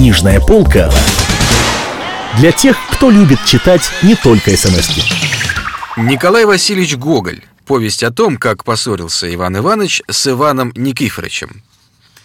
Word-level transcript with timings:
Книжная 0.00 0.40
полка 0.40 0.90
для 2.38 2.52
тех, 2.52 2.74
кто 2.90 3.10
любит 3.10 3.38
читать 3.44 3.82
не 4.02 4.14
только 4.14 4.56
смс 4.56 4.88
-ки. 4.88 5.02
Николай 5.98 6.46
Васильевич 6.46 6.96
Гоголь. 6.96 7.42
Повесть 7.66 8.02
о 8.02 8.10
том, 8.10 8.38
как 8.38 8.64
поссорился 8.64 9.32
Иван 9.34 9.58
Иванович 9.58 10.00
с 10.08 10.26
Иваном 10.26 10.72
Никифоровичем. 10.74 11.62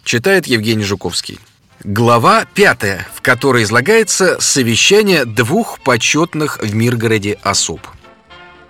Читает 0.05 0.47
Евгений 0.47 0.85
Жуковский. 0.85 1.37
Глава 1.83 2.45
пятая, 2.45 3.05
в 3.13 3.21
которой 3.21 3.63
излагается 3.63 4.39
совещание 4.39 5.25
двух 5.25 5.81
почетных 5.81 6.59
в 6.61 6.73
Миргороде 6.73 7.37
особ. 7.43 7.81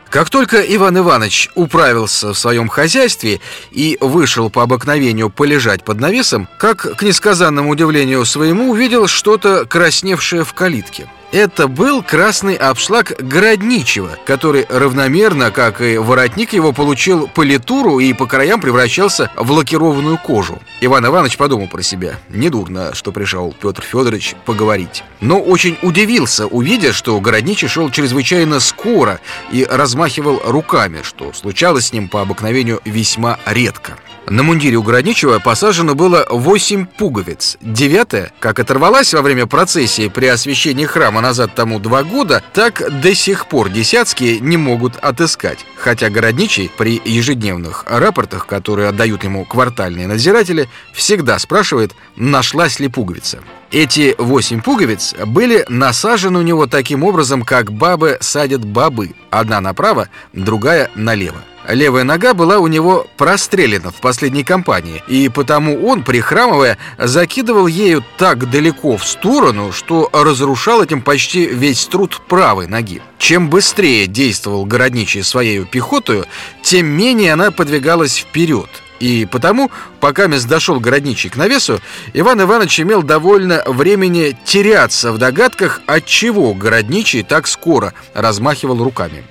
Как 0.09 0.29
только 0.29 0.61
Иван 0.61 0.97
Иванович 0.97 1.49
управился 1.55 2.33
в 2.33 2.37
своем 2.37 2.69
хозяйстве 2.69 3.41
и 3.71 3.97
вышел 3.99 4.49
по 4.49 4.63
обыкновению 4.63 5.29
полежать 5.29 5.83
под 5.83 5.99
навесом, 5.99 6.47
как, 6.57 6.95
к 6.97 7.01
несказанному 7.01 7.69
удивлению 7.69 8.23
своему, 8.25 8.71
увидел 8.71 9.07
что-то 9.07 9.65
красневшее 9.65 10.45
в 10.45 10.53
калитке. 10.53 11.07
Это 11.31 11.67
был 11.67 12.01
красный 12.01 12.55
обшлаг 12.55 13.13
Городничего, 13.19 14.09
который 14.25 14.65
равномерно, 14.69 15.51
как 15.51 15.81
и 15.81 15.97
воротник 15.97 16.53
его, 16.53 16.71
получил 16.71 17.27
политуру 17.27 17.99
и 17.99 18.13
по 18.13 18.25
краям 18.25 18.61
превращался 18.61 19.29
в 19.35 19.51
лакированную 19.51 20.17
кожу. 20.17 20.61
Иван 20.81 21.05
Иванович 21.07 21.37
подумал 21.37 21.67
про 21.67 21.81
себя. 21.81 22.19
Недурно, 22.29 22.93
что 22.93 23.11
пришел 23.11 23.53
Петр 23.59 23.81
Федорович 23.81 24.35
поговорить. 24.45 25.03
Но 25.19 25.39
очень 25.39 25.77
удивился, 25.81 26.47
увидя, 26.47 26.93
что 26.93 27.19
Городничий 27.19 27.67
шел 27.67 27.89
чрезвычайно 27.89 28.59
скоро 28.59 29.19
и 29.51 29.65
размахивал 29.69 30.41
руками, 30.45 31.01
что 31.03 31.33
случалось 31.33 31.87
с 31.87 31.93
ним 31.93 32.07
по 32.07 32.21
обыкновению 32.21 32.81
весьма 32.85 33.39
редко. 33.45 33.97
На 34.27 34.41
мундире 34.41 34.77
у 34.77 34.83
Городничего 34.83 35.39
посажено 35.39 35.93
было 35.93 36.25
восемь 36.29 36.87
пуговиц. 36.87 37.57
Девятая, 37.61 38.31
как 38.39 38.59
оторвалась 38.59 39.13
во 39.13 39.21
время 39.21 39.45
процессии 39.45 40.07
при 40.07 40.25
освящении 40.25 40.85
храма 40.85 41.14
назад 41.21 41.51
тому 41.55 41.79
два 41.79 42.03
года, 42.03 42.43
так 42.53 42.99
до 43.01 43.13
сих 43.15 43.47
пор 43.47 43.69
десятские 43.69 44.39
не 44.39 44.57
могут 44.57 44.95
отыскать. 44.97 45.65
Хотя 45.85 46.09
Городничий 46.09 46.71
при 46.75 46.99
ежедневных 47.05 47.85
рапортах, 47.87 48.47
которые 48.47 48.89
отдают 48.89 49.23
ему 49.23 49.45
квартальные 49.45 50.07
надзиратели, 50.07 50.67
всегда 50.93 51.37
спрашивает, 51.37 51.91
нашлась 52.15 52.79
ли 52.79 52.87
пуговица. 52.87 53.37
Эти 53.69 54.15
восемь 54.17 54.61
пуговиц 54.61 55.13
были 55.27 55.63
насажены 55.69 56.39
у 56.39 56.41
него 56.41 56.65
таким 56.65 57.03
образом, 57.03 57.43
как 57.43 57.71
бабы 57.71 58.17
садят 58.19 58.65
бабы. 58.65 59.11
Одна 59.29 59.61
направо, 59.61 60.09
другая 60.33 60.89
налево. 60.95 61.43
Левая 61.67 62.03
нога 62.03 62.33
была 62.33 62.59
у 62.59 62.67
него 62.67 63.07
прострелена 63.17 63.91
в 63.91 63.95
последней 63.95 64.43
кампании, 64.43 65.03
и 65.07 65.29
потому 65.29 65.87
он, 65.87 66.03
прихрамывая, 66.03 66.77
закидывал 66.97 67.67
ею 67.67 68.03
так 68.17 68.49
далеко 68.49 68.97
в 68.97 69.05
сторону, 69.05 69.71
что 69.71 70.09
разрушал 70.13 70.83
этим 70.83 71.01
почти 71.01 71.47
весь 71.47 71.85
труд 71.85 72.21
правой 72.27 72.67
ноги. 72.67 73.01
Чем 73.17 73.49
быстрее 73.49 74.05
действовал 74.07 74.65
городничий 74.65 75.23
своей 75.23 75.59
пехотою, 75.75 76.25
тем 76.61 76.85
менее 76.87 77.33
она 77.33 77.51
подвигалась 77.51 78.17
вперед– 78.17 78.69
и 78.99 79.27
потому, 79.29 79.71
пока 79.99 80.27
мисс 80.27 80.45
дошел 80.45 80.79
городничий 80.79 81.29
к 81.29 81.35
навесу, 81.35 81.79
Иван 82.13 82.41
Иванович 82.41 82.79
имел 82.79 83.03
довольно 83.03 83.61
времени 83.65 84.37
теряться 84.45 85.11
в 85.11 85.17
догадках, 85.17 85.81
от 85.85 86.05
чего 86.05 86.53
городничий 86.53 87.23
так 87.23 87.47
скоро 87.47 87.93
размахивал 88.13 88.81
руками. 88.81 89.25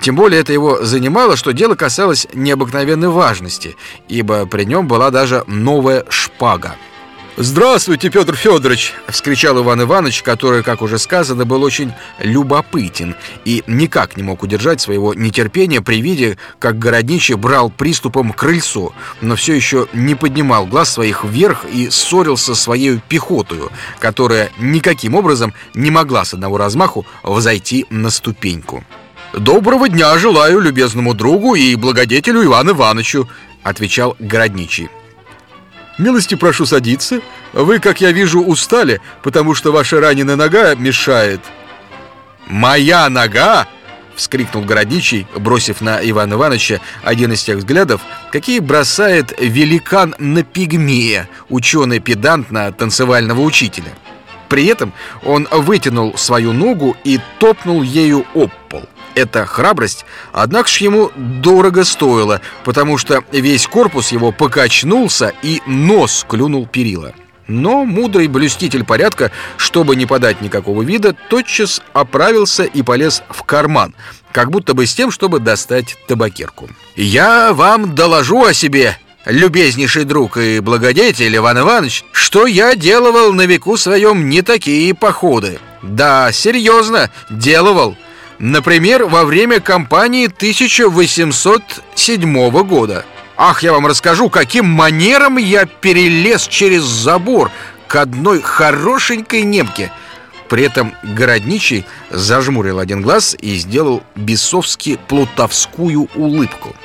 Тем 0.00 0.16
более 0.16 0.40
это 0.40 0.52
его 0.52 0.84
занимало, 0.84 1.36
что 1.36 1.52
дело 1.52 1.76
касалось 1.76 2.26
необыкновенной 2.34 3.08
важности, 3.08 3.76
ибо 4.08 4.44
при 4.46 4.64
нем 4.64 4.88
была 4.88 5.10
даже 5.10 5.44
новая 5.46 6.04
шпага. 6.08 6.74
«Здравствуйте, 7.38 8.08
Петр 8.08 8.34
Федорович!»— 8.34 8.94
вскричал 9.08 9.62
Иван 9.62 9.82
Иванович, 9.82 10.22
который, 10.22 10.62
как 10.62 10.80
уже 10.80 10.98
сказано, 10.98 11.44
был 11.44 11.62
очень 11.62 11.92
любопытен 12.18 13.14
и 13.44 13.62
никак 13.66 14.16
не 14.16 14.22
мог 14.22 14.42
удержать 14.42 14.80
своего 14.80 15.12
нетерпения 15.12 15.82
при 15.82 16.00
виде, 16.00 16.38
как 16.58 16.78
городничий 16.78 17.34
брал 17.34 17.68
приступом 17.68 18.32
крыльцо, 18.32 18.94
но 19.20 19.36
все 19.36 19.52
еще 19.52 19.86
не 19.92 20.14
поднимал 20.14 20.64
глаз 20.64 20.94
своих 20.94 21.24
вверх 21.24 21.66
и 21.70 21.90
ссорился 21.90 22.54
со 22.54 22.62
своей 22.62 23.00
пехотою, 23.06 23.70
которая 23.98 24.50
никаким 24.58 25.14
образом 25.14 25.52
не 25.74 25.90
могла 25.90 26.24
с 26.24 26.32
одного 26.32 26.56
размаху 26.56 27.04
взойти 27.22 27.84
на 27.90 28.08
ступеньку. 28.08 28.82
«Доброго 29.34 29.90
дня 29.90 30.16
желаю 30.16 30.60
любезному 30.60 31.12
другу 31.12 31.54
и 31.54 31.74
благодетелю 31.74 32.42
Ивану 32.42 32.72
Ивановичу»,— 32.72 33.28
отвечал 33.62 34.16
городничий. 34.20 34.88
«Милости 35.98 36.34
прошу 36.34 36.66
садиться. 36.66 37.20
Вы, 37.52 37.78
как 37.78 38.00
я 38.00 38.12
вижу, 38.12 38.42
устали, 38.42 39.00
потому 39.22 39.54
что 39.54 39.72
ваша 39.72 40.00
раненая 40.00 40.36
нога 40.36 40.74
мешает». 40.74 41.40
«Моя 42.46 43.08
нога?»— 43.08 43.66
вскрикнул 44.16 44.64
городничий, 44.64 45.26
бросив 45.36 45.80
на 45.80 45.98
Ивана 45.98 46.34
Ивановича 46.34 46.80
один 47.02 47.32
из 47.32 47.42
тех 47.42 47.58
взглядов, 47.58 48.00
какие 48.30 48.60
бросает 48.60 49.34
великан 49.38 50.14
на 50.18 50.42
пигмея, 50.42 51.28
ученый-педант 51.48 52.50
на 52.50 52.70
танцевального 52.72 53.40
учителя. 53.40 53.92
При 54.48 54.66
этом 54.66 54.92
он 55.24 55.48
вытянул 55.50 56.16
свою 56.16 56.52
ногу 56.52 56.96
и 57.04 57.20
топнул 57.38 57.82
ею 57.82 58.24
об 58.34 58.50
пол. 58.68 58.88
Эта 59.16 59.46
храбрость, 59.46 60.04
однако 60.32 60.68
ж 60.68 60.76
ему 60.76 61.10
дорого 61.16 61.84
стоила, 61.84 62.42
потому 62.64 62.98
что 62.98 63.24
весь 63.32 63.66
корпус 63.66 64.12
его 64.12 64.30
покачнулся 64.30 65.32
и 65.42 65.62
нос 65.66 66.26
клюнул 66.28 66.66
перила. 66.66 67.14
Но 67.48 67.86
мудрый 67.86 68.26
блюститель 68.26 68.84
порядка, 68.84 69.32
чтобы 69.56 69.96
не 69.96 70.04
подать 70.04 70.42
никакого 70.42 70.82
вида, 70.82 71.16
тотчас 71.30 71.80
оправился 71.94 72.64
и 72.64 72.82
полез 72.82 73.22
в 73.30 73.42
карман, 73.44 73.94
как 74.32 74.50
будто 74.50 74.74
бы 74.74 74.84
с 74.84 74.94
тем, 74.94 75.10
чтобы 75.10 75.40
достать 75.40 75.96
табакерку. 76.06 76.68
«Я 76.94 77.54
вам 77.54 77.94
доложу 77.94 78.44
о 78.44 78.52
себе», 78.52 78.98
любезнейший 79.24 80.04
друг 80.04 80.36
и 80.36 80.60
благодетель 80.60 81.34
Иван 81.34 81.60
Иванович, 81.60 82.04
что 82.12 82.46
я 82.46 82.74
делывал 82.74 83.32
на 83.32 83.46
веку 83.46 83.78
своем 83.78 84.28
не 84.28 84.42
такие 84.42 84.92
походы. 84.94 85.58
Да, 85.82 86.30
серьезно, 86.32 87.10
делывал. 87.30 87.96
Например, 88.38 89.04
во 89.04 89.24
время 89.24 89.60
кампании 89.60 90.26
1807 90.26 92.50
года. 92.64 93.06
Ах, 93.36 93.62
я 93.62 93.72
вам 93.72 93.86
расскажу, 93.86 94.28
каким 94.30 94.66
манером 94.66 95.38
я 95.38 95.66
перелез 95.66 96.46
через 96.46 96.82
забор 96.82 97.50
к 97.86 97.96
одной 97.96 98.42
хорошенькой 98.42 99.42
немке. 99.42 99.92
При 100.48 100.64
этом 100.64 100.94
городничий 101.02 101.84
зажмурил 102.10 102.78
один 102.78 103.02
глаз 103.02 103.36
и 103.40 103.56
сделал 103.56 104.02
бесовски 104.14 104.98
плутовскую 105.08 106.08
улыбку. 106.14 106.76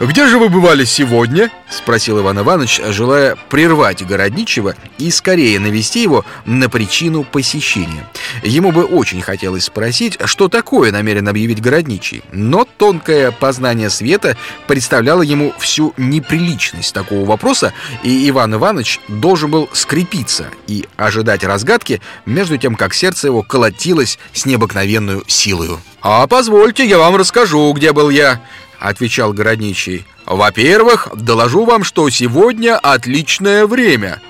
«Где 0.00 0.28
же 0.28 0.38
вы 0.38 0.48
бывали 0.48 0.84
сегодня?»— 0.84 1.50
спросил 1.68 2.20
Иван 2.20 2.38
Иванович, 2.38 2.80
желая 2.90 3.36
прервать 3.48 4.06
Городничего 4.06 4.74
и 4.96 5.10
скорее 5.10 5.58
навести 5.58 6.02
его 6.02 6.24
на 6.46 6.70
причину 6.70 7.24
посещения. 7.24 8.08
Ему 8.44 8.70
бы 8.70 8.84
очень 8.84 9.20
хотелось 9.22 9.64
спросить, 9.64 10.16
что 10.24 10.48
такое 10.48 10.92
намерен 10.92 11.26
объявить 11.26 11.60
Городничий, 11.60 12.22
но 12.30 12.64
тонкое 12.64 13.32
познание 13.32 13.90
света 13.90 14.36
представляло 14.68 15.22
ему 15.22 15.52
всю 15.58 15.94
неприличность 15.96 16.94
такого 16.94 17.26
вопроса, 17.26 17.72
и 18.04 18.28
Иван 18.30 18.54
Иванович 18.54 19.00
должен 19.08 19.50
был 19.50 19.68
скрепиться 19.72 20.46
и 20.68 20.86
ожидать 20.96 21.42
разгадки, 21.42 22.00
между 22.24 22.56
тем, 22.56 22.76
как 22.76 22.94
сердце 22.94 23.26
его 23.26 23.42
колотилось 23.42 24.20
с 24.32 24.46
необыкновенную 24.46 25.24
силою. 25.26 25.80
«А 26.00 26.28
позвольте, 26.28 26.86
я 26.86 26.98
вам 26.98 27.16
расскажу, 27.16 27.72
где 27.72 27.92
был 27.92 28.10
я»,— 28.10 28.40
отвечал 28.78 29.32
городничий. 29.32 30.06
«Во-первых, 30.26 31.08
доложу 31.14 31.64
вам, 31.64 31.84
что 31.84 32.08
сегодня 32.10 32.76
отличное 32.76 33.66
время». 33.66 34.20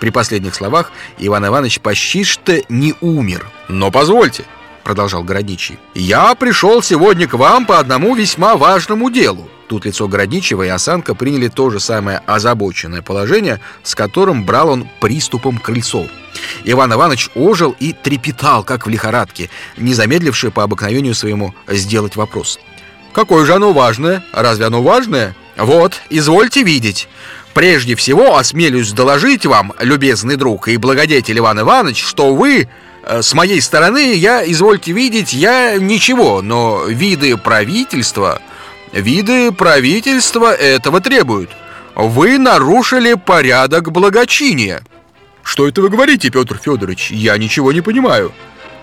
При 0.00 0.10
последних 0.10 0.54
словах 0.54 0.92
Иван 1.18 1.46
Иванович 1.46 1.80
почти 1.80 2.24
что 2.24 2.60
не 2.68 2.94
умер. 3.00 3.46
«Но 3.68 3.90
позвольте»,— 3.90 4.44
продолжал 4.84 5.22
городничий, 5.22 5.78
«я 5.94 6.34
пришел 6.34 6.82
сегодня 6.82 7.26
к 7.26 7.34
вам 7.34 7.64
по 7.64 7.78
одному 7.78 8.14
весьма 8.14 8.56
важному 8.56 9.10
делу». 9.10 9.48
Тут 9.66 9.86
лицо 9.86 10.06
Городничего 10.08 10.62
и 10.64 10.68
осанка 10.68 11.14
приняли 11.14 11.48
то 11.48 11.70
же 11.70 11.80
самое 11.80 12.18
озабоченное 12.26 13.02
положение, 13.02 13.60
с 13.82 13.94
которым 13.94 14.44
брал 14.44 14.68
он 14.68 14.88
приступом 15.00 15.58
крыльцов. 15.58 16.06
Иван 16.64 16.92
Иванович 16.92 17.30
ожил 17.34 17.74
и 17.78 17.92
трепетал, 17.92 18.62
как 18.62 18.86
в 18.86 18.90
лихорадке, 18.90 19.50
не 19.76 19.94
замедливший 19.94 20.50
по 20.50 20.62
обыкновению 20.62 21.14
своему 21.14 21.54
сделать 21.66 22.16
вопрос. 22.16 22.58
Какое 23.14 23.46
же 23.46 23.54
оно 23.54 23.72
важное? 23.72 24.24
Разве 24.32 24.66
оно 24.66 24.82
важное? 24.82 25.36
Вот, 25.56 26.00
извольте 26.10 26.64
видеть. 26.64 27.08
Прежде 27.54 27.94
всего, 27.94 28.36
осмелюсь 28.36 28.90
доложить 28.90 29.46
вам, 29.46 29.72
любезный 29.78 30.34
друг 30.34 30.66
и 30.66 30.76
благодетель 30.76 31.38
Иван 31.38 31.60
Иванович, 31.60 32.02
что 32.02 32.34
вы, 32.34 32.68
э, 33.04 33.22
с 33.22 33.32
моей 33.32 33.60
стороны, 33.60 34.14
я, 34.14 34.42
извольте 34.44 34.90
видеть, 34.90 35.32
я 35.32 35.78
ничего, 35.78 36.42
но 36.42 36.86
виды 36.86 37.36
правительства, 37.36 38.42
виды 38.92 39.52
правительства 39.52 40.52
этого 40.52 41.00
требуют. 41.00 41.50
Вы 41.94 42.38
нарушили 42.38 43.14
порядок 43.14 43.92
благочиния. 43.92 44.82
Что 45.44 45.68
это 45.68 45.82
вы 45.82 45.88
говорите, 45.90 46.30
Петр 46.30 46.58
Федорович? 46.58 47.12
Я 47.12 47.38
ничего 47.38 47.72
не 47.72 47.80
понимаю. 47.80 48.32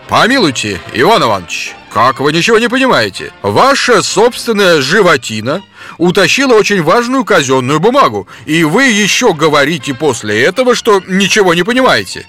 Помилуйте, 0.07 0.79
Иван 0.93 1.23
Иванович, 1.23 1.75
как 1.93 2.21
вы 2.21 2.31
ничего 2.31 2.57
не 2.57 2.69
понимаете? 2.69 3.33
Ваша 3.41 4.01
собственная 4.01 4.81
животина 4.81 5.61
утащила 5.97 6.53
очень 6.53 6.81
важную 6.81 7.25
казенную 7.25 7.81
бумагу, 7.81 8.27
и 8.45 8.63
вы 8.63 8.85
еще 8.85 9.33
говорите 9.33 9.93
после 9.93 10.41
этого, 10.41 10.73
что 10.73 11.01
ничего 11.07 11.53
не 11.53 11.63
понимаете. 11.63 12.25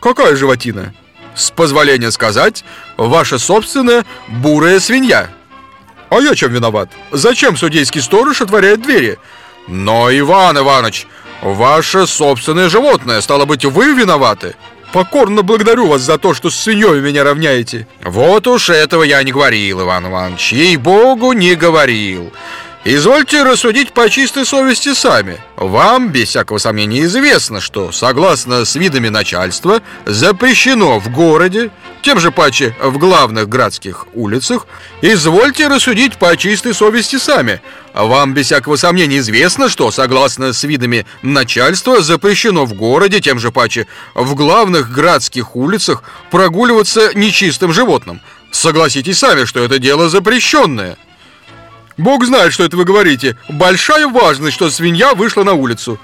Какая 0.00 0.34
животина? 0.34 0.94
С 1.34 1.50
позволения 1.50 2.10
сказать, 2.10 2.64
ваша 2.96 3.38
собственная 3.38 4.06
бурая 4.28 4.80
свинья. 4.80 5.28
А 6.08 6.20
я 6.20 6.34
чем 6.34 6.52
виноват? 6.52 6.90
Зачем 7.10 7.56
судейский 7.56 8.00
сторож 8.00 8.40
отворяет 8.40 8.82
двери? 8.82 9.18
Но, 9.68 10.10
Иван 10.10 10.58
Иванович, 10.58 11.06
ваше 11.42 12.06
собственное 12.06 12.70
животное, 12.70 13.20
стало 13.20 13.44
быть, 13.44 13.64
вы 13.64 13.92
виноваты. 13.92 14.54
Покорно 14.92 15.42
благодарю 15.42 15.86
вас 15.86 16.02
за 16.02 16.18
то, 16.18 16.34
что 16.34 16.50
с 16.50 16.56
свиньей 16.56 17.00
меня 17.00 17.24
равняете. 17.24 17.86
Вот 18.04 18.46
уж 18.46 18.68
этого 18.68 19.02
я 19.02 19.22
не 19.22 19.32
говорил, 19.32 19.80
Иван 19.80 20.06
Иванович. 20.06 20.52
Ей-богу, 20.52 21.32
не 21.32 21.54
говорил. 21.54 22.32
Извольте 22.84 23.44
рассудить 23.44 23.92
по 23.92 24.10
чистой 24.10 24.44
совести 24.44 24.92
сами. 24.92 25.38
Вам, 25.56 26.08
без 26.08 26.30
всякого 26.30 26.58
сомнения, 26.58 27.04
известно, 27.04 27.60
что, 27.60 27.92
согласно 27.92 28.64
с 28.64 28.74
видами 28.74 29.08
начальства, 29.08 29.82
запрещено 30.04 30.98
в 30.98 31.08
городе, 31.10 31.70
тем 32.02 32.20
же 32.20 32.30
паче 32.30 32.76
в 32.80 32.98
главных 32.98 33.48
городских 33.48 34.06
улицах, 34.12 34.66
извольте 35.00 35.68
рассудить 35.68 36.16
по 36.18 36.36
чистой 36.36 36.74
совести 36.74 37.16
сами. 37.16 37.62
Вам, 37.94 38.34
без 38.34 38.46
всякого 38.46 38.76
сомнения, 38.76 39.18
известно, 39.18 39.68
что, 39.68 39.90
согласно 39.90 40.52
с 40.52 40.64
видами 40.64 41.06
начальства, 41.22 42.02
запрещено 42.02 42.64
в 42.66 42.74
городе, 42.74 43.20
тем 43.20 43.38
же 43.38 43.52
паче 43.52 43.86
в 44.14 44.34
главных 44.34 44.92
городских 44.92 45.56
улицах, 45.56 46.02
прогуливаться 46.30 47.12
нечистым 47.14 47.72
животным. 47.72 48.20
Согласитесь 48.50 49.18
сами, 49.18 49.44
что 49.44 49.60
это 49.60 49.78
дело 49.78 50.08
запрещенное. 50.08 50.98
Бог 51.96 52.24
знает, 52.24 52.52
что 52.52 52.64
это 52.64 52.76
вы 52.76 52.84
говорите. 52.84 53.36
Большая 53.48 54.08
важность, 54.08 54.54
что 54.54 54.70
свинья 54.70 55.14
вышла 55.14 55.44
на 55.44 55.52
улицу. 55.52 55.98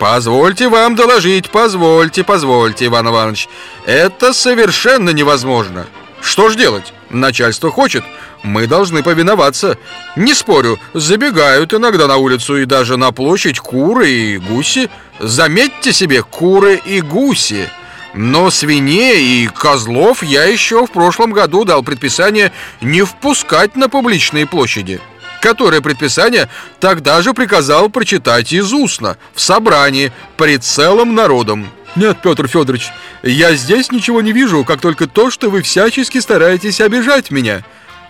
Позвольте 0.00 0.70
вам 0.70 0.94
доложить, 0.96 1.50
позвольте, 1.50 2.24
позвольте, 2.24 2.86
Иван 2.86 3.08
Иванович. 3.08 3.50
Это 3.84 4.32
совершенно 4.32 5.10
невозможно. 5.10 5.84
Что 6.22 6.48
ж 6.48 6.56
делать? 6.56 6.94
Начальство 7.10 7.70
хочет. 7.70 8.02
Мы 8.42 8.66
должны 8.66 9.02
повиноваться. 9.02 9.76
Не 10.16 10.32
спорю, 10.32 10.78
забегают 10.94 11.74
иногда 11.74 12.06
на 12.06 12.16
улицу 12.16 12.56
и 12.56 12.64
даже 12.64 12.96
на 12.96 13.12
площадь 13.12 13.58
куры 13.60 14.08
и 14.10 14.38
гуси. 14.38 14.88
Заметьте 15.18 15.92
себе, 15.92 16.22
куры 16.22 16.80
и 16.82 17.02
гуси. 17.02 17.68
Но 18.14 18.48
свиней 18.48 19.44
и 19.44 19.48
козлов 19.48 20.22
я 20.22 20.44
еще 20.44 20.86
в 20.86 20.90
прошлом 20.90 21.32
году 21.32 21.66
дал 21.66 21.82
предписание 21.82 22.52
не 22.80 23.02
впускать 23.02 23.76
на 23.76 23.90
публичные 23.90 24.46
площади 24.46 24.98
которое 25.40 25.80
предписание 25.80 26.48
тогда 26.78 27.22
же 27.22 27.34
приказал 27.34 27.88
прочитать 27.88 28.52
из 28.52 28.72
устно, 28.72 29.16
в 29.34 29.40
собрании, 29.40 30.12
пред 30.36 30.62
целым 30.62 31.14
народом. 31.14 31.68
Нет, 31.96 32.18
Петр 32.22 32.46
Федорович, 32.46 32.90
я 33.22 33.54
здесь 33.54 33.90
ничего 33.90 34.20
не 34.20 34.32
вижу, 34.32 34.64
как 34.64 34.80
только 34.80 35.08
то, 35.08 35.30
что 35.30 35.50
вы 35.50 35.62
всячески 35.62 36.18
стараетесь 36.18 36.80
обижать 36.80 37.30
меня. 37.30 37.64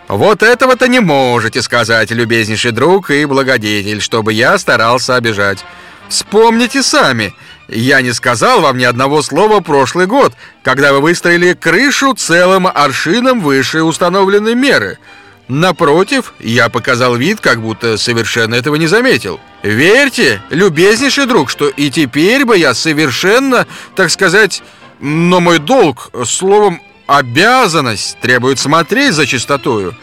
Вот 0.07 0.43
этого-то 0.43 0.89
не 0.89 1.01
можете 1.01 1.63
сказать, 1.63 2.11
любезнейший 2.11 2.73
друг 2.73 3.11
и 3.11 3.25
благодетель, 3.25 4.03
чтобы 4.03 4.33
я 4.33 4.59
старался 4.59 5.15
обижать. 5.15 5.65
Вспомните 6.09 6.83
сами, 6.83 7.33
я 7.69 8.03
не 8.03 8.13
сказал 8.13 8.61
вам 8.61 8.77
ни 8.77 8.85
одного 8.85 9.23
слова 9.23 9.61
прошлый 9.61 10.07
год, 10.07 10.35
когда 10.63 10.93
вы 10.93 11.01
выстроили 11.01 11.55
крышу 11.55 12.13
целым 12.15 12.67
аршином 12.67 13.41
выше 13.41 13.83
установленной 13.83 14.57
меры– 14.57 14.99
Напротив, 15.51 16.33
я 16.39 16.69
показал 16.69 17.17
вид, 17.17 17.41
как 17.41 17.61
будто 17.61 17.97
совершенно 17.97 18.55
этого 18.55 18.77
не 18.77 18.87
заметил. 18.87 19.41
Верьте, 19.65 20.41
любезнейший 20.51 21.27
друг, 21.27 21.51
что 21.51 21.69
и 21.69 21.91
теперь 21.91 22.45
бы 22.45 22.57
я 22.57 22.73
совершенно, 22.73 23.67
так 23.97 24.11
сказать, 24.11 24.63
но 25.01 25.41
мой 25.41 25.59
долг, 25.59 26.13
словом, 26.25 26.81
обязанность 27.09 28.17
требует 28.21 28.61
смотреть 28.61 29.15
за 29.15 29.27
чистотою. 29.27 29.97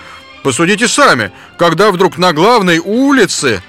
Посудите 0.44 0.86
сами, 0.90 1.32
когда 1.58 1.92
вдруг 1.92 2.18
на 2.18 2.34
главной 2.34 2.80
улице... 2.80 3.64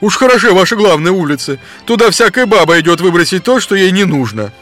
Уж 0.00 0.16
хорошо 0.16 0.54
ваши 0.54 0.74
главные 0.74 1.12
улицы. 1.12 1.60
Туда 1.84 2.10
всякая 2.10 2.46
баба 2.46 2.80
идет 2.80 3.02
выбросить 3.02 3.44
то, 3.44 3.60
что 3.60 3.74
ей 3.74 3.90
не 3.90 4.04
нужно. 4.04 4.52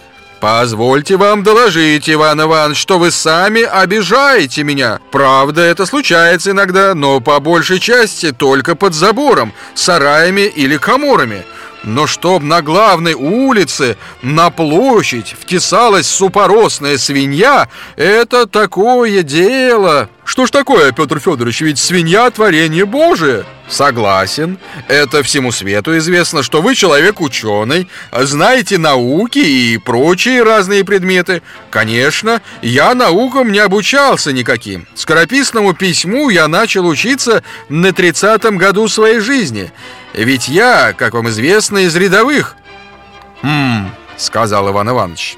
Позвольте 0.42 1.16
вам 1.16 1.44
доложить, 1.44 2.10
Иван 2.10 2.42
Иванович, 2.42 2.76
что 2.76 2.98
вы 2.98 3.12
сами 3.12 3.62
обижаете 3.62 4.64
меня. 4.64 4.98
Правда, 5.12 5.60
это 5.62 5.86
случается 5.86 6.50
иногда, 6.50 6.96
но 6.96 7.20
по 7.20 7.38
большей 7.38 7.78
части 7.78 8.32
только 8.32 8.74
под 8.74 8.92
забором, 8.92 9.52
сараями 9.76 10.40
или 10.40 10.78
коморами. 10.78 11.44
Но 11.84 12.08
чтоб 12.08 12.42
на 12.42 12.60
главной 12.60 13.14
улице, 13.14 13.96
на 14.22 14.50
площадь 14.50 15.36
втесалась 15.38 16.08
супоросная 16.08 16.98
свинья, 16.98 17.68
это 17.94 18.48
такое 18.48 19.22
дело. 19.22 20.10
Что 20.32 20.46
ж 20.46 20.50
такое, 20.50 20.92
Петр 20.92 21.20
Федорович, 21.20 21.60
ведь 21.60 21.78
свинья 21.78 22.30
творение 22.30 22.86
Божие. 22.86 23.44
Согласен. 23.68 24.56
Это 24.88 25.22
всему 25.22 25.52
свету 25.52 25.98
известно, 25.98 26.42
что 26.42 26.62
вы 26.62 26.74
человек 26.74 27.20
ученый, 27.20 27.86
знаете 28.10 28.78
науки 28.78 29.40
и 29.40 29.76
прочие 29.76 30.42
разные 30.42 30.86
предметы. 30.86 31.42
Конечно, 31.68 32.40
я 32.62 32.94
наукам 32.94 33.52
не 33.52 33.58
обучался 33.58 34.32
никаким. 34.32 34.86
Скорописному 34.94 35.74
письму 35.74 36.30
я 36.30 36.48
начал 36.48 36.86
учиться 36.86 37.44
на 37.68 37.88
30-м 37.88 38.56
году 38.56 38.88
своей 38.88 39.20
жизни. 39.20 39.70
Ведь 40.14 40.48
я, 40.48 40.94
как 40.94 41.12
вам 41.12 41.28
известно, 41.28 41.84
из 41.84 41.94
рядовых. 41.94 42.56
«Хм»,— 43.42 43.90
сказал 44.16 44.70
Иван 44.70 44.88
Иванович. 44.88 45.36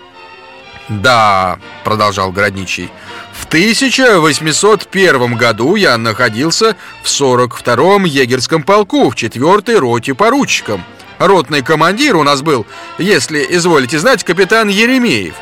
«Да»,— 0.88 1.58
продолжал 1.84 2.30
Городничий, 2.30 2.90
«в 3.32 3.46
1801 3.46 5.36
году 5.36 5.76
я 5.76 5.96
находился 5.96 6.76
в 7.02 7.06
42-м 7.06 8.04
егерском 8.04 8.62
полку 8.62 9.08
в 9.08 9.14
4-й 9.14 9.76
роте 9.76 10.14
поручиком. 10.14 10.84
Ротный 11.18 11.62
командир 11.62 12.16
у 12.16 12.22
нас 12.22 12.42
был, 12.42 12.66
если 12.98 13.46
изволите 13.48 13.98
знать, 13.98 14.24
капитан 14.24 14.68
Еремеев». 14.68 15.34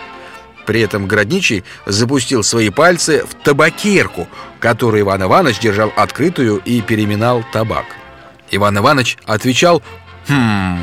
При 0.64 0.80
этом 0.80 1.08
Городничий 1.08 1.64
запустил 1.86 2.44
свои 2.44 2.70
пальцы 2.70 3.25
в 3.25 3.34
табакерку, 3.42 4.28
которую 4.61 5.02
Иван 5.02 5.25
Иванович 5.25 5.58
держал 5.58 5.92
открытую 5.96 6.58
и 6.64 6.80
переминал 6.80 7.44
табак. 7.52 7.87
Иван 8.52 8.78
Иванович 8.78 9.18
отвечал 9.26 9.82
«Хм, 10.28 10.78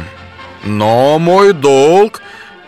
но 0.65 1.17
мой 1.17 1.53
долг, 1.53 2.21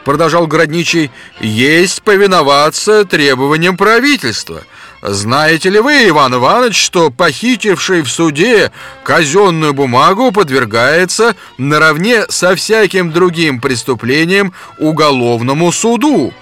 продолжал 0.04 0.48
Городничий, 0.48 1.12
есть 1.40 2.02
повиноваться 2.02 3.06
требованиям 3.06 3.78
правительства. 3.78 4.64
Знаете 5.02 5.70
ли 5.70 5.80
вы, 5.80 6.10
Иван 6.10 6.36
Иванович, 6.36 6.78
что 6.80 7.10
похитивший 7.10 8.04
в 8.04 8.10
суде 8.10 8.72
казенную 9.04 9.74
бумагу 9.74 10.32
подвергается 10.32 11.36
наравне 11.58 12.26
со 12.30 12.56
всяким 12.56 13.12
другим 13.12 13.60
преступлением 13.60 14.54
уголовному 14.78 15.72
суду? 15.72 16.34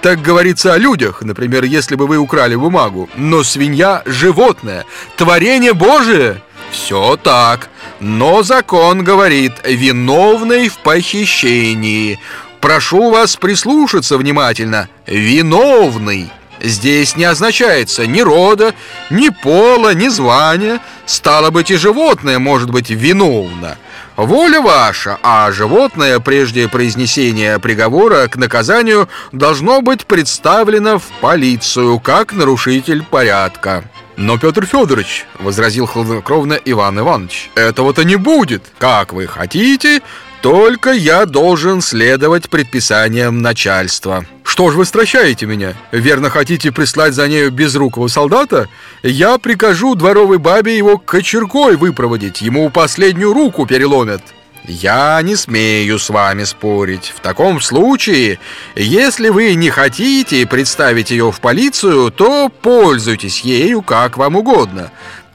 Так 0.00 0.20
говорится 0.20 0.74
о 0.74 0.78
людях, 0.78 1.22
например, 1.22 1.64
если 1.64 1.96
бы 1.96 2.06
вы 2.06 2.18
украли 2.18 2.54
бумагу, 2.54 3.08
но 3.16 3.42
свинья– 3.42 4.02
животное, 4.06 4.84
творение 5.16 5.72
Божие. 5.72 6.42
Все 6.70 7.16
так. 7.16 7.68
Но 8.00 8.42
закон 8.42 9.02
говорит 9.02 9.54
«виновный 9.64 10.68
в 10.68 10.76
похищении». 10.78 12.20
Прошу 12.64 13.10
вас 13.10 13.36
прислушаться 13.36 14.16
внимательно. 14.16 14.88
«Виновный». 15.06 16.30
Здесь 16.62 17.14
не 17.14 17.24
означается 17.24 18.06
ни 18.06 18.22
рода, 18.22 18.74
ни 19.10 19.28
пола, 19.28 19.92
ни 19.92 20.08
звания. 20.08 20.80
Стало 21.04 21.50
быть, 21.50 21.70
и 21.70 21.76
животное 21.76 22.38
может 22.38 22.70
быть 22.70 22.88
виновно. 22.88 23.76
Воля 24.16 24.62
ваша, 24.62 25.18
а 25.22 25.52
животное 25.52 26.20
прежде 26.20 26.66
произнесения 26.66 27.58
приговора 27.58 28.28
к 28.28 28.36
наказанию 28.36 29.10
должно 29.30 29.82
быть 29.82 30.06
представлено 30.06 30.98
в 30.98 31.04
полицию 31.20 32.00
как 32.00 32.32
нарушитель 32.32 33.02
порядка. 33.02 33.84
Но, 34.16 34.38
Петр 34.38 34.64
Федорович, 34.64 35.26
возразил 35.38 35.84
хладнокровно 35.84 36.54
Иван 36.64 36.98
Иванович, 36.98 37.50
этого-то 37.56 38.04
не 38.04 38.16
будет. 38.16 38.62
Как 38.78 39.12
вы 39.12 39.26
хотите, 39.26 40.00
только 40.44 40.92
я 40.92 41.24
должен 41.24 41.80
следовать 41.80 42.50
предписаниям 42.50 43.40
начальства. 43.40 44.26
Что 44.42 44.70
ж 44.70 44.74
вы 44.74 44.84
стращаете 44.84 45.46
меня? 45.46 45.72
Верно 45.90 46.28
хотите 46.28 46.70
прислать 46.70 47.14
за 47.14 47.28
нею 47.28 47.50
безрукого 47.50 48.08
солдата? 48.08 48.68
Я 49.02 49.38
прикажу 49.38 49.94
дворовой 49.94 50.36
бабе 50.36 50.76
его 50.76 50.98
кочергой 50.98 51.76
выпроводить, 51.76 52.42
ему 52.42 52.68
последнюю 52.68 53.32
руку 53.32 53.64
переломят. 53.64 54.20
Я 54.64 55.18
не 55.22 55.34
смею 55.34 55.98
с 55.98 56.10
вами 56.10 56.44
спорить. 56.44 57.14
В 57.16 57.20
таком 57.20 57.62
случае, 57.62 58.38
если 58.76 59.30
вы 59.30 59.54
не 59.54 59.70
хотите 59.70 60.46
представить 60.46 61.10
ее 61.10 61.32
в 61.32 61.40
полицию, 61.40 62.10
то 62.10 62.50
пользуйтесь 62.50 63.40
ею 63.40 63.80
как 63.80 64.18
вам 64.18 64.36
угодно. 64.36 64.90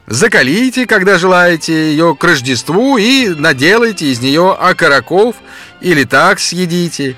Закалите, 0.06 0.86
когда 0.86 1.18
желаете, 1.18 1.90
ее 1.90 2.16
к 2.18 2.24
Рождеству 2.24 2.96
и 2.98 3.28
наделайте 3.28 4.06
из 4.06 4.20
нее 4.20 4.52
окороков 4.52 5.36
или 5.80 6.04
так 6.04 6.40
съедите. 6.40 7.16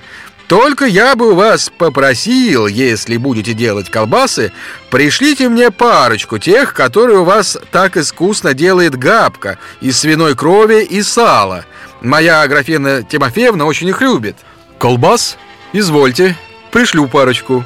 Только 0.52 0.84
я 0.84 1.16
бы 1.16 1.34
вас 1.34 1.72
попросил, 1.78 2.66
если 2.66 3.16
будете 3.16 3.54
делать 3.54 3.88
колбасы, 3.88 4.52
пришлите 4.90 5.48
мне 5.48 5.70
парочку 5.70 6.38
тех, 6.38 6.74
которые 6.74 7.20
у 7.20 7.24
вас 7.24 7.56
так 7.70 7.96
искусно 7.96 8.52
делает 8.52 8.98
Габка 8.98 9.58
из 9.80 9.98
свиной 9.98 10.36
крови 10.36 10.84
и 10.84 11.02
сала. 11.02 11.64
Моя 12.02 12.42
Аграфена 12.42 13.02
Тимофеевна 13.02 13.64
очень 13.64 13.88
их 13.88 14.02
любит. 14.02 14.36
Колбас? 14.78 15.38
Извольте, 15.72 16.36
пришлю 16.70 17.08
парочку. 17.08 17.64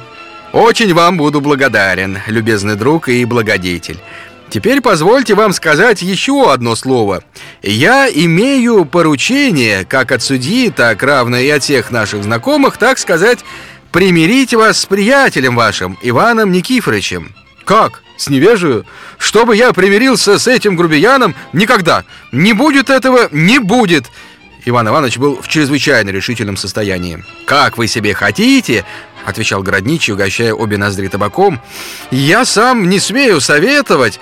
Очень 0.53 0.93
вам 0.93 1.17
буду 1.17 1.41
благодарен, 1.41 2.19
любезный 2.27 2.75
друг 2.75 3.09
и 3.09 3.25
благодетель. 3.25 3.99
Теперь 4.49 4.81
позвольте 4.81 5.35
вам 5.35 5.51
сказать 5.51 6.01
еще 6.01 6.51
одно 6.51 6.75
слово. 6.75 7.23
Я 7.61 8.09
имею 8.09 8.85
поручение, 8.85 9.83
как 9.83 10.11
от 10.11 10.23
судьи, 10.23 10.69
так 10.69 11.03
равно 11.03 11.37
и 11.37 11.49
от 11.49 11.63
всех 11.63 11.91
наших 11.91 12.23
знакомых, 12.23 12.77
так 12.77 12.97
сказать, 12.97 13.39
примирить 13.91 14.53
вас 14.53 14.79
с 14.79 14.85
приятелем 14.85 15.55
вашим, 15.55 15.97
Иваном 16.01 16.51
Никифоровичем. 16.51 17.35
Как? 17.65 18.01
С 18.15 18.29
невежею? 18.29 18.85
Чтобы 19.17 19.55
я 19.55 19.73
примирился 19.73 20.39
с 20.39 20.47
этим 20.47 20.75
грубияном? 20.75 21.35
Никогда! 21.51 22.05
Не 22.31 22.53
будет 22.53 22.89
этого, 22.89 23.27
не 23.31 23.59
будет! 23.59 24.05
Иван 24.65 24.89
Иванович 24.89 25.17
был 25.17 25.41
в 25.41 25.47
чрезвычайно 25.47 26.09
решительном 26.09 26.57
состоянии. 26.57 27.23
«Как 27.45 27.77
вы 27.77 27.87
себе 27.87 28.13
хотите?»— 28.13 28.83
отвечал 29.27 29.61
городничий, 29.61 30.13
угощая 30.13 30.53
обе 30.53 30.77
ноздри 30.77 31.09
табаком. 31.09 31.59
«Я 32.11 32.45
сам 32.45 32.89
не 32.89 32.99
смею 32.99 33.41
советовать. 33.41 34.19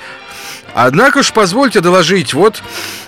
Однако 0.74 1.22
ж 1.22 1.32
позвольте 1.32 1.80
доложить, 1.80 2.34
вот 2.34 2.64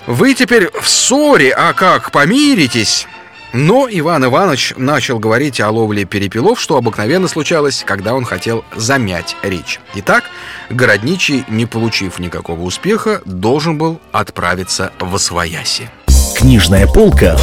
вы 0.06 0.34
теперь 0.34 0.70
в 0.80 0.88
ссоре, 0.88 1.50
а 1.50 1.72
как, 1.72 2.12
помиритесь?» 2.12 3.08
Но 3.52 3.88
Иван 3.90 4.26
Иванович 4.26 4.74
начал 4.76 5.18
говорить 5.18 5.58
о 5.58 5.70
ловле 5.70 6.04
перепелов, 6.04 6.60
что 6.60 6.76
обыкновенно 6.76 7.28
случалось, 7.28 7.82
когда 7.84 8.14
он 8.14 8.24
хотел 8.24 8.62
замять 8.76 9.36
речь. 9.42 9.80
Итак, 9.94 10.24
городничий, 10.68 11.44
не 11.48 11.64
получив 11.64 12.18
никакого 12.18 12.60
успеха, 12.60 13.22
должен 13.24 13.78
был 13.78 14.00
отправиться 14.12 14.92
в 15.00 15.14
Освояси. 15.14 15.90
Книжная 16.36 16.86
полка 16.86 17.38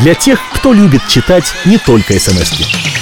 для 0.00 0.14
тех, 0.14 0.40
кто 0.54 0.72
любит 0.72 1.06
читать 1.08 1.52
не 1.64 1.78
только 1.78 2.18
смс 2.18 2.52
-ки. 2.52 2.93